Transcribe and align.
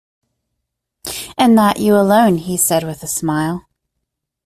"And 1.37 1.53
not 1.53 1.77
you 1.77 1.95
alone," 1.95 2.37
he 2.37 2.57
said, 2.57 2.83
with 2.83 3.03
a 3.03 3.07
smile. 3.07 3.67